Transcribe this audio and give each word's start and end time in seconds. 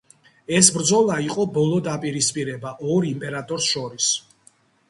ეს 0.59 0.69
ბრძოლა 0.77 1.17
იყო 1.25 1.45
ბოლო 1.59 1.77
დაპირისპირება 1.89 2.75
ორ 2.95 3.09
იმპერატორს 3.13 3.73
შორის. 3.75 4.13